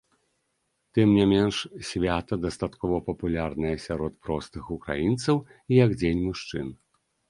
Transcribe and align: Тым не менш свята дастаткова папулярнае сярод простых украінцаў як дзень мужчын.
Тым 0.97 1.09
не 1.17 1.25
менш 1.33 1.55
свята 1.91 2.33
дастаткова 2.47 2.97
папулярнае 3.11 3.75
сярод 3.87 4.13
простых 4.27 4.75
украінцаў 4.81 5.35
як 5.83 5.99
дзень 6.03 6.29
мужчын. 6.31 6.79